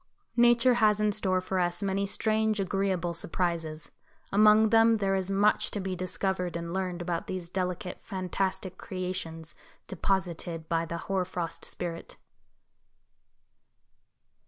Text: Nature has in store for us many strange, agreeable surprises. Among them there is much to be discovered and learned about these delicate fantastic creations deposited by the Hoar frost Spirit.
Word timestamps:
Nature 0.35 0.73
has 0.73 0.99
in 0.99 1.11
store 1.11 1.39
for 1.39 1.59
us 1.59 1.83
many 1.83 2.07
strange, 2.07 2.59
agreeable 2.59 3.13
surprises. 3.13 3.91
Among 4.31 4.69
them 4.69 4.97
there 4.97 5.13
is 5.13 5.29
much 5.29 5.69
to 5.69 5.79
be 5.79 5.95
discovered 5.95 6.57
and 6.57 6.73
learned 6.73 7.03
about 7.03 7.27
these 7.27 7.49
delicate 7.49 8.03
fantastic 8.03 8.79
creations 8.79 9.53
deposited 9.85 10.67
by 10.67 10.85
the 10.87 10.97
Hoar 11.05 11.23
frost 11.23 11.63
Spirit. 11.65 12.17